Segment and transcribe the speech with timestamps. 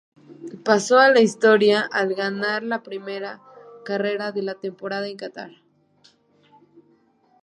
[0.65, 3.39] Pasó a la historia al ganar la primera
[3.85, 5.51] carrera de la temporada en Catar.